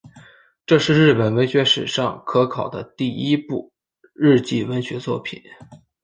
[0.65, 3.71] 这是日本文学史上可考的第一部
[4.15, 5.39] 日记文学作品。